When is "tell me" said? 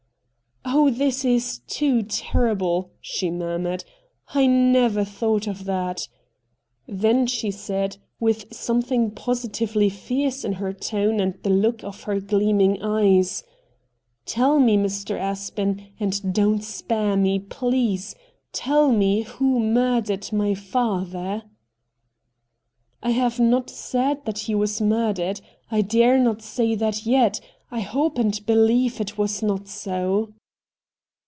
14.25-14.77, 18.61-19.23